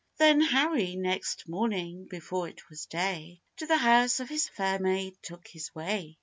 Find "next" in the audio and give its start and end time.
0.95-1.47